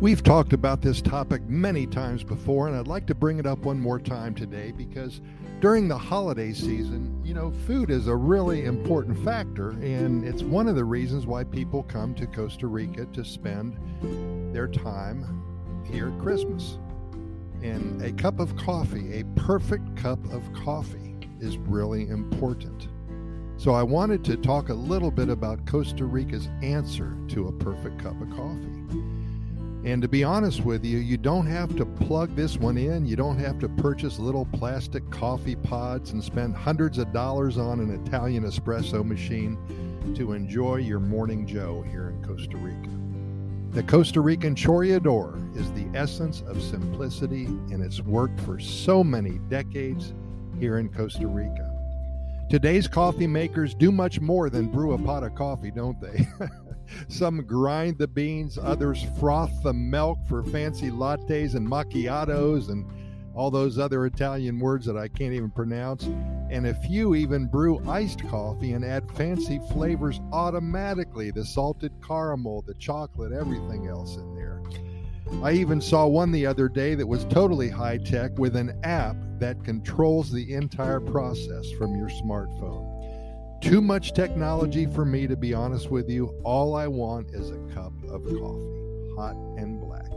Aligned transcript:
We've 0.00 0.22
talked 0.22 0.54
about 0.54 0.80
this 0.80 1.02
topic 1.02 1.42
many 1.46 1.86
times 1.86 2.24
before, 2.24 2.68
and 2.68 2.74
I'd 2.74 2.86
like 2.86 3.06
to 3.08 3.14
bring 3.14 3.38
it 3.38 3.44
up 3.44 3.58
one 3.58 3.78
more 3.78 4.00
time 4.00 4.34
today 4.34 4.72
because 4.72 5.20
during 5.60 5.88
the 5.88 5.98
holiday 5.98 6.54
season, 6.54 7.20
you 7.22 7.34
know, 7.34 7.52
food 7.66 7.90
is 7.90 8.06
a 8.06 8.16
really 8.16 8.64
important 8.64 9.22
factor, 9.22 9.72
and 9.72 10.24
it's 10.24 10.42
one 10.42 10.68
of 10.68 10.74
the 10.74 10.86
reasons 10.86 11.26
why 11.26 11.44
people 11.44 11.82
come 11.82 12.14
to 12.14 12.26
Costa 12.26 12.66
Rica 12.66 13.04
to 13.12 13.22
spend 13.22 13.76
their 14.54 14.68
time 14.68 15.44
here 15.84 16.08
at 16.08 16.18
Christmas. 16.18 16.78
And 17.62 18.00
a 18.00 18.10
cup 18.10 18.40
of 18.40 18.56
coffee, 18.56 19.20
a 19.20 19.24
perfect 19.36 19.96
cup 19.98 20.18
of 20.32 20.50
coffee, 20.54 21.14
is 21.40 21.58
really 21.58 22.08
important. 22.08 22.88
So 23.58 23.72
I 23.72 23.82
wanted 23.82 24.24
to 24.24 24.38
talk 24.38 24.70
a 24.70 24.74
little 24.74 25.10
bit 25.10 25.28
about 25.28 25.66
Costa 25.66 26.06
Rica's 26.06 26.48
answer 26.62 27.18
to 27.28 27.48
a 27.48 27.52
perfect 27.52 27.98
cup 27.98 28.18
of 28.18 28.30
coffee. 28.30 29.09
And 29.82 30.02
to 30.02 30.08
be 30.08 30.22
honest 30.22 30.62
with 30.62 30.84
you, 30.84 30.98
you 30.98 31.16
don't 31.16 31.46
have 31.46 31.74
to 31.76 31.86
plug 31.86 32.36
this 32.36 32.58
one 32.58 32.76
in. 32.76 33.06
You 33.06 33.16
don't 33.16 33.38
have 33.38 33.58
to 33.60 33.68
purchase 33.68 34.18
little 34.18 34.46
plastic 34.52 35.08
coffee 35.10 35.56
pods 35.56 36.12
and 36.12 36.22
spend 36.22 36.54
hundreds 36.54 36.98
of 36.98 37.12
dollars 37.14 37.56
on 37.56 37.80
an 37.80 37.90
Italian 38.06 38.44
espresso 38.44 39.02
machine 39.02 39.56
to 40.16 40.32
enjoy 40.32 40.76
your 40.76 41.00
morning 41.00 41.46
Joe 41.46 41.82
here 41.82 42.10
in 42.10 42.22
Costa 42.22 42.58
Rica. 42.58 42.90
The 43.70 43.82
Costa 43.84 44.20
Rican 44.20 44.54
Chorreador 44.54 45.56
is 45.56 45.72
the 45.72 45.86
essence 45.96 46.42
of 46.42 46.62
simplicity, 46.62 47.46
and 47.46 47.82
it's 47.82 48.00
worked 48.00 48.40
for 48.40 48.58
so 48.58 49.02
many 49.02 49.38
decades 49.48 50.12
here 50.58 50.78
in 50.78 50.90
Costa 50.90 51.26
Rica. 51.26 51.69
Today's 52.50 52.88
coffee 52.88 53.28
makers 53.28 53.76
do 53.76 53.92
much 53.92 54.20
more 54.20 54.50
than 54.50 54.66
brew 54.66 54.94
a 54.94 54.98
pot 54.98 55.22
of 55.22 55.36
coffee, 55.36 55.70
don't 55.70 56.00
they? 56.00 56.26
Some 57.08 57.46
grind 57.46 57.96
the 57.98 58.08
beans, 58.08 58.58
others 58.60 59.06
froth 59.20 59.62
the 59.62 59.72
milk 59.72 60.18
for 60.28 60.42
fancy 60.42 60.90
lattes 60.90 61.54
and 61.54 61.64
macchiatos 61.64 62.68
and 62.68 62.84
all 63.36 63.52
those 63.52 63.78
other 63.78 64.04
Italian 64.04 64.58
words 64.58 64.84
that 64.86 64.96
I 64.96 65.06
can't 65.06 65.32
even 65.32 65.52
pronounce. 65.52 66.02
And 66.50 66.66
a 66.66 66.74
few 66.74 67.14
even 67.14 67.46
brew 67.46 67.88
iced 67.88 68.26
coffee 68.26 68.72
and 68.72 68.84
add 68.84 69.08
fancy 69.12 69.60
flavors 69.70 70.20
automatically 70.32 71.30
the 71.30 71.44
salted 71.44 71.92
caramel, 72.04 72.62
the 72.62 72.74
chocolate, 72.74 73.30
everything 73.32 73.86
else 73.86 74.16
in 74.16 74.34
there. 74.34 74.60
I 75.44 75.52
even 75.52 75.80
saw 75.80 76.08
one 76.08 76.32
the 76.32 76.46
other 76.46 76.68
day 76.68 76.96
that 76.96 77.06
was 77.06 77.24
totally 77.26 77.68
high 77.68 77.98
tech 77.98 78.36
with 78.40 78.56
an 78.56 78.76
app 78.82 79.14
that 79.40 79.64
controls 79.64 80.30
the 80.30 80.54
entire 80.54 81.00
process 81.00 81.70
from 81.72 81.96
your 81.96 82.08
smartphone. 82.08 83.00
Too 83.60 83.82
much 83.82 84.12
technology 84.14 84.86
for 84.86 85.04
me, 85.04 85.26
to 85.26 85.36
be 85.36 85.52
honest 85.52 85.90
with 85.90 86.08
you. 86.08 86.28
All 86.44 86.74
I 86.74 86.86
want 86.86 87.34
is 87.34 87.50
a 87.50 87.58
cup 87.74 87.92
of 88.08 88.24
coffee, 88.24 89.14
hot 89.16 89.36
and 89.58 89.80
black. 89.80 90.08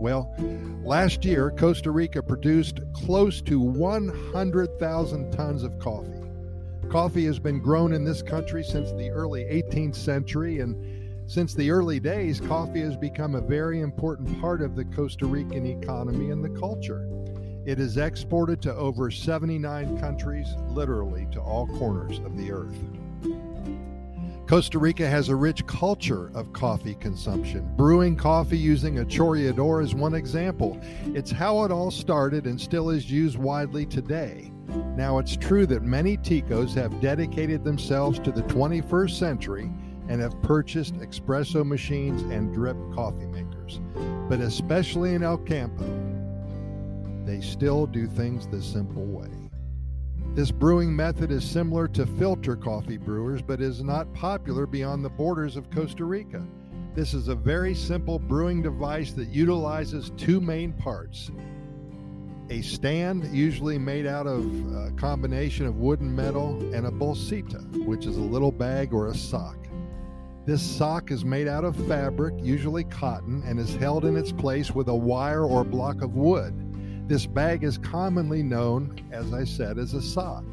Well, 0.00 0.34
last 0.82 1.24
year, 1.24 1.50
Costa 1.50 1.90
Rica 1.90 2.22
produced 2.22 2.80
close 2.94 3.42
to 3.42 3.60
100,000 3.60 5.30
tons 5.30 5.62
of 5.62 5.78
coffee. 5.78 6.22
Coffee 6.88 7.26
has 7.26 7.38
been 7.38 7.60
grown 7.60 7.92
in 7.92 8.02
this 8.02 8.22
country 8.22 8.64
since 8.64 8.90
the 8.92 9.10
early 9.10 9.44
18th 9.44 9.94
century, 9.94 10.60
and 10.60 11.30
since 11.30 11.54
the 11.54 11.70
early 11.70 12.00
days, 12.00 12.40
coffee 12.40 12.80
has 12.80 12.96
become 12.96 13.36
a 13.36 13.40
very 13.40 13.80
important 13.80 14.40
part 14.40 14.62
of 14.62 14.74
the 14.74 14.86
Costa 14.86 15.26
Rican 15.26 15.66
economy 15.66 16.30
and 16.30 16.42
the 16.42 16.58
culture. 16.58 17.06
It 17.66 17.78
is 17.78 17.98
exported 17.98 18.62
to 18.62 18.74
over 18.74 19.10
79 19.10 20.00
countries, 20.00 20.54
literally 20.68 21.28
to 21.32 21.40
all 21.40 21.66
corners 21.66 22.18
of 22.20 22.36
the 22.36 22.50
earth. 22.50 22.76
Costa 24.46 24.78
Rica 24.78 25.06
has 25.06 25.28
a 25.28 25.36
rich 25.36 25.64
culture 25.66 26.32
of 26.34 26.52
coffee 26.52 26.96
consumption. 26.96 27.70
Brewing 27.76 28.16
coffee 28.16 28.58
using 28.58 28.98
a 28.98 29.04
chorreador 29.04 29.84
is 29.84 29.94
one 29.94 30.14
example. 30.14 30.80
It's 31.14 31.30
how 31.30 31.62
it 31.64 31.70
all 31.70 31.90
started 31.90 32.46
and 32.46 32.60
still 32.60 32.90
is 32.90 33.10
used 33.10 33.38
widely 33.38 33.86
today. 33.86 34.50
Now, 34.96 35.18
it's 35.18 35.36
true 35.36 35.66
that 35.66 35.82
many 35.82 36.16
ticos 36.16 36.74
have 36.74 37.00
dedicated 37.00 37.62
themselves 37.62 38.18
to 38.20 38.32
the 38.32 38.42
21st 38.42 39.18
century 39.18 39.70
and 40.08 40.20
have 40.20 40.42
purchased 40.42 40.94
espresso 40.94 41.64
machines 41.64 42.22
and 42.22 42.52
drip 42.52 42.76
coffee 42.92 43.26
makers. 43.26 43.80
But 44.28 44.40
especially 44.40 45.14
in 45.14 45.22
El 45.22 45.38
Campo, 45.38 45.84
they 47.26 47.40
still 47.40 47.86
do 47.86 48.06
things 48.06 48.46
the 48.46 48.62
simple 48.62 49.04
way. 49.04 49.30
This 50.34 50.50
brewing 50.50 50.94
method 50.94 51.32
is 51.32 51.44
similar 51.44 51.88
to 51.88 52.06
filter 52.06 52.56
coffee 52.56 52.98
brewers, 52.98 53.42
but 53.42 53.60
is 53.60 53.82
not 53.82 54.12
popular 54.14 54.66
beyond 54.66 55.04
the 55.04 55.10
borders 55.10 55.56
of 55.56 55.70
Costa 55.70 56.04
Rica. 56.04 56.42
This 56.94 57.14
is 57.14 57.28
a 57.28 57.34
very 57.34 57.74
simple 57.74 58.18
brewing 58.18 58.62
device 58.62 59.12
that 59.12 59.28
utilizes 59.28 60.12
two 60.16 60.40
main 60.40 60.72
parts 60.72 61.30
a 62.50 62.62
stand, 62.62 63.24
usually 63.32 63.78
made 63.78 64.06
out 64.06 64.26
of 64.26 64.44
a 64.74 64.90
combination 64.96 65.66
of 65.66 65.76
wood 65.76 66.00
and 66.00 66.14
metal, 66.14 66.58
and 66.74 66.84
a 66.84 66.90
bolsita, 66.90 67.84
which 67.86 68.06
is 68.06 68.16
a 68.16 68.20
little 68.20 68.50
bag 68.50 68.92
or 68.92 69.06
a 69.06 69.14
sock. 69.14 69.56
This 70.46 70.60
sock 70.60 71.12
is 71.12 71.24
made 71.24 71.46
out 71.46 71.64
of 71.64 71.76
fabric, 71.86 72.34
usually 72.42 72.82
cotton, 72.84 73.44
and 73.46 73.60
is 73.60 73.76
held 73.76 74.04
in 74.04 74.16
its 74.16 74.32
place 74.32 74.74
with 74.74 74.88
a 74.88 74.94
wire 74.94 75.44
or 75.44 75.62
block 75.62 76.02
of 76.02 76.16
wood. 76.16 76.69
This 77.10 77.26
bag 77.26 77.64
is 77.64 77.76
commonly 77.76 78.40
known, 78.40 79.02
as 79.10 79.34
I 79.34 79.42
said, 79.42 79.78
as 79.78 79.94
a 79.94 80.00
sock. 80.00 80.44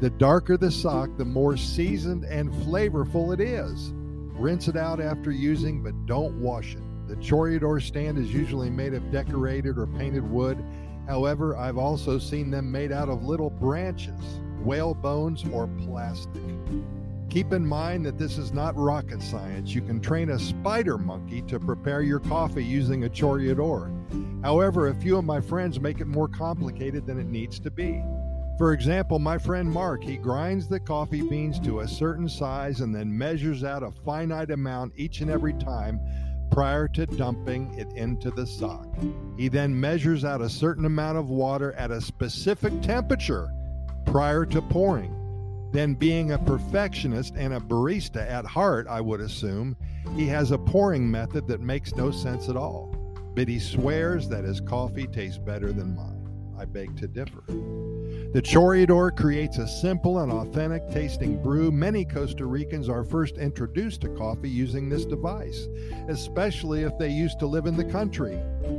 The 0.00 0.08
darker 0.08 0.56
the 0.56 0.70
sock, 0.70 1.10
the 1.18 1.26
more 1.26 1.58
seasoned 1.58 2.24
and 2.24 2.50
flavorful 2.50 3.34
it 3.34 3.40
is. 3.42 3.92
Rinse 3.92 4.68
it 4.68 4.78
out 4.78 4.98
after 4.98 5.30
using, 5.30 5.82
but 5.82 6.06
don't 6.06 6.40
wash 6.40 6.74
it. 6.74 6.80
The 7.06 7.16
Chorreador 7.16 7.82
stand 7.82 8.16
is 8.16 8.32
usually 8.32 8.70
made 8.70 8.94
of 8.94 9.12
decorated 9.12 9.76
or 9.76 9.86
painted 9.86 10.22
wood. 10.22 10.64
However, 11.06 11.54
I've 11.54 11.76
also 11.76 12.18
seen 12.18 12.50
them 12.50 12.72
made 12.72 12.92
out 12.92 13.10
of 13.10 13.24
little 13.24 13.50
branches, 13.50 14.40
whale 14.62 14.94
bones, 14.94 15.44
or 15.52 15.68
plastic. 15.84 16.40
Keep 17.28 17.52
in 17.52 17.66
mind 17.66 18.06
that 18.06 18.16
this 18.16 18.38
is 18.38 18.54
not 18.54 18.74
rocket 18.74 19.20
science. 19.20 19.74
You 19.74 19.82
can 19.82 20.00
train 20.00 20.30
a 20.30 20.38
spider 20.38 20.96
monkey 20.96 21.42
to 21.42 21.60
prepare 21.60 22.00
your 22.00 22.20
coffee 22.20 22.64
using 22.64 23.04
a 23.04 23.10
Chorreador. 23.10 23.99
However, 24.42 24.88
a 24.88 24.94
few 24.94 25.18
of 25.18 25.24
my 25.24 25.40
friends 25.40 25.80
make 25.80 26.00
it 26.00 26.06
more 26.06 26.28
complicated 26.28 27.06
than 27.06 27.18
it 27.18 27.26
needs 27.26 27.60
to 27.60 27.70
be. 27.70 28.02
For 28.56 28.72
example, 28.72 29.18
my 29.18 29.38
friend 29.38 29.70
Mark, 29.70 30.04
he 30.04 30.16
grinds 30.16 30.68
the 30.68 30.80
coffee 30.80 31.22
beans 31.22 31.58
to 31.60 31.80
a 31.80 31.88
certain 31.88 32.28
size 32.28 32.80
and 32.80 32.94
then 32.94 33.16
measures 33.16 33.64
out 33.64 33.82
a 33.82 33.90
finite 34.04 34.50
amount 34.50 34.92
each 34.96 35.20
and 35.20 35.30
every 35.30 35.54
time 35.54 36.00
prior 36.50 36.88
to 36.88 37.06
dumping 37.06 37.72
it 37.78 37.90
into 37.94 38.30
the 38.30 38.46
sock. 38.46 38.86
He 39.38 39.48
then 39.48 39.78
measures 39.78 40.24
out 40.24 40.42
a 40.42 40.50
certain 40.50 40.84
amount 40.84 41.16
of 41.16 41.30
water 41.30 41.72
at 41.72 41.90
a 41.90 42.00
specific 42.00 42.82
temperature 42.82 43.50
prior 44.04 44.44
to 44.46 44.60
pouring. 44.60 45.16
Then, 45.72 45.94
being 45.94 46.32
a 46.32 46.38
perfectionist 46.38 47.34
and 47.36 47.54
a 47.54 47.60
barista 47.60 48.28
at 48.28 48.44
heart, 48.44 48.88
I 48.88 49.00
would 49.00 49.20
assume, 49.20 49.76
he 50.16 50.26
has 50.26 50.50
a 50.50 50.58
pouring 50.58 51.08
method 51.08 51.46
that 51.46 51.60
makes 51.60 51.94
no 51.94 52.10
sense 52.10 52.48
at 52.48 52.56
all. 52.56 52.99
But 53.34 53.48
he 53.48 53.58
swears 53.58 54.28
that 54.28 54.44
his 54.44 54.60
coffee 54.60 55.06
tastes 55.06 55.38
better 55.38 55.72
than 55.72 55.94
mine. 55.94 56.20
I 56.58 56.64
beg 56.66 56.96
to 56.98 57.08
differ. 57.08 57.42
The 58.32 58.42
Chorreador 58.42 59.16
creates 59.16 59.58
a 59.58 59.66
simple 59.66 60.20
and 60.20 60.30
authentic 60.30 60.88
tasting 60.90 61.42
brew. 61.42 61.72
Many 61.72 62.04
Costa 62.04 62.46
Ricans 62.46 62.88
are 62.88 63.02
first 63.02 63.38
introduced 63.38 64.02
to 64.02 64.08
coffee 64.10 64.50
using 64.50 64.88
this 64.88 65.04
device, 65.04 65.66
especially 66.08 66.82
if 66.82 66.96
they 66.98 67.08
used 67.08 67.38
to 67.40 67.46
live 67.46 67.66
in 67.66 67.76
the 67.76 67.84
country. 67.84 68.38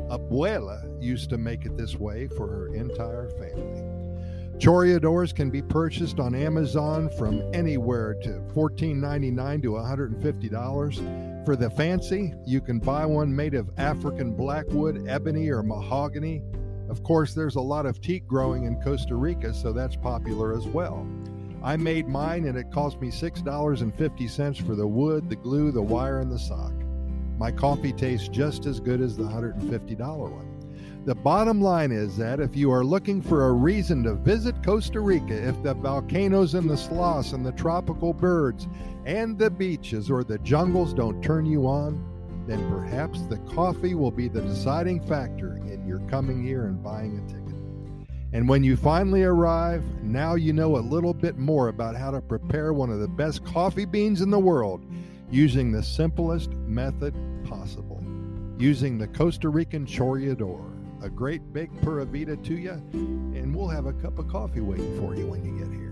Abuela 0.09 1.01
used 1.01 1.29
to 1.31 1.38
make 1.38 1.66
it 1.66 1.75
this 1.75 1.95
way 1.95 2.28
for 2.28 2.47
her 2.47 2.73
entire 2.73 3.29
family. 3.31 4.01
Chorreadors 4.59 5.35
can 5.35 5.50
be 5.50 5.61
purchased 5.63 6.19
on 6.19 6.35
Amazon 6.35 7.09
from 7.17 7.41
anywhere 7.53 8.14
to 8.22 8.41
$14.99 8.53 9.64
to 9.64 9.72
$150. 9.72 11.30
For 11.43 11.55
the 11.55 11.72
fancy, 11.72 12.35
you 12.46 12.61
can 12.61 12.78
buy 12.78 13.03
one 13.03 13.35
made 13.35 13.55
of 13.55 13.72
African 13.78 14.35
blackwood, 14.35 15.08
ebony, 15.08 15.49
or 15.49 15.64
mahogany. 15.64 16.43
Of 16.88 17.02
course, 17.02 17.34
there's 17.34 17.55
a 17.55 17.61
lot 17.61 17.88
of 17.88 17.99
teak 17.99 18.28
growing 18.28 18.66
in 18.66 18.79
Costa 18.82 19.16
Rica, 19.16 19.52
so 19.52 19.73
that's 19.73 19.96
popular 19.96 20.55
as 20.55 20.67
well. 20.67 21.08
I 21.64 21.78
made 21.78 22.08
mine 22.08 22.46
and 22.46 22.55
it 22.58 22.72
cost 22.72 23.02
me 23.02 23.09
$6.50 23.09 24.66
for 24.67 24.76
the 24.76 24.85
wood, 24.85 25.29
the 25.29 25.35
glue, 25.35 25.72
the 25.72 25.82
wire, 25.82 26.20
and 26.20 26.32
the 26.32 26.38
sock. 26.38 26.73
My 27.40 27.52
coffee 27.52 27.94
tastes 27.94 28.28
just 28.28 28.67
as 28.67 28.79
good 28.79 29.02
as 29.02 29.17
the 29.17 29.23
$150 29.23 29.97
one. 29.99 30.50
The 31.03 31.15
bottom 31.15 31.59
line 31.61 31.91
is 31.91 32.15
that 32.17 32.39
if 32.39 32.55
you 32.55 32.71
are 32.71 32.85
looking 32.85 33.23
for 33.23 33.47
a 33.47 33.53
reason 33.53 34.03
to 34.03 34.13
visit 34.13 34.63
Costa 34.63 34.99
Rica, 34.99 35.33
if 35.33 35.63
the 35.63 35.73
volcanoes 35.73 36.53
and 36.53 36.69
the 36.69 36.77
sloths 36.77 37.33
and 37.33 37.43
the 37.43 37.53
tropical 37.53 38.13
birds 38.13 38.67
and 39.07 39.35
the 39.35 39.49
beaches 39.49 40.11
or 40.11 40.23
the 40.23 40.37
jungles 40.39 40.93
don't 40.93 41.23
turn 41.23 41.47
you 41.47 41.65
on, 41.65 42.05
then 42.45 42.69
perhaps 42.69 43.23
the 43.23 43.39
coffee 43.51 43.95
will 43.95 44.11
be 44.11 44.27
the 44.27 44.41
deciding 44.41 45.01
factor 45.07 45.55
in 45.55 45.87
your 45.87 46.01
coming 46.01 46.43
here 46.43 46.67
and 46.67 46.83
buying 46.83 47.17
a 47.17 47.27
ticket. 47.27 48.07
And 48.31 48.47
when 48.47 48.63
you 48.63 48.77
finally 48.77 49.23
arrive, 49.23 49.83
now 50.03 50.35
you 50.35 50.53
know 50.53 50.77
a 50.77 50.85
little 50.85 51.15
bit 51.15 51.35
more 51.35 51.69
about 51.69 51.95
how 51.95 52.11
to 52.11 52.21
prepare 52.21 52.73
one 52.73 52.91
of 52.91 52.99
the 52.99 53.07
best 53.07 53.43
coffee 53.43 53.85
beans 53.85 54.21
in 54.21 54.29
the 54.29 54.39
world 54.39 54.85
using 55.31 55.71
the 55.71 55.81
simplest 55.81 56.51
method 56.51 57.15
possible. 57.43 58.03
using 58.61 58.99
the 58.99 59.07
Costa 59.07 59.49
Rican 59.49 59.87
Chorreador. 59.87 60.80
A 61.03 61.09
great 61.09 61.51
big 61.51 61.71
Pura 61.81 62.05
Vida 62.05 62.37
to 62.37 62.53
you, 62.53 62.73
and 62.93 63.55
we'll 63.55 63.69
have 63.69 63.87
a 63.87 63.93
cup 63.93 64.19
of 64.19 64.27
coffee 64.27 64.61
waiting 64.61 64.99
for 64.99 65.15
you 65.15 65.25
when 65.25 65.43
you 65.43 65.57
get 65.57 65.73
here. 65.73 65.91